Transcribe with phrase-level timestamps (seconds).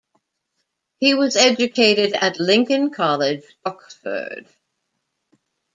[0.99, 4.47] He was educated at Lincoln College, Oxford.